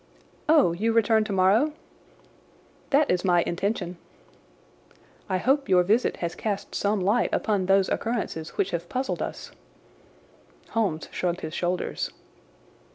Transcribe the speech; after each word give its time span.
"Oh, 0.49 0.71
you 0.71 0.93
return 0.93 1.23
tomorrow?" 1.23 1.73
"That 2.89 3.11
is 3.11 3.23
my 3.23 3.43
intention." 3.43 3.97
"I 5.29 5.37
hope 5.37 5.69
your 5.69 5.83
visit 5.83 6.17
has 6.25 6.33
cast 6.33 6.73
some 6.73 6.99
light 7.01 7.29
upon 7.31 7.67
those 7.67 7.87
occurrences 7.87 8.49
which 8.57 8.71
have 8.71 8.89
puzzled 8.89 9.21
us?" 9.21 9.51
Holmes 10.69 11.07
shrugged 11.11 11.41
his 11.41 11.53
shoulders. 11.53 12.09